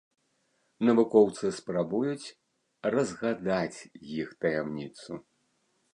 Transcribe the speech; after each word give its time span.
Навукоўцы 0.87 1.51
спрабуюць 1.57 2.33
разгадаць 2.97 3.79
іх 4.21 4.29
таямніцу. 4.47 5.11